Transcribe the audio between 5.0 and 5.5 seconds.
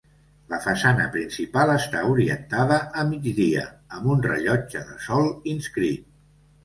sol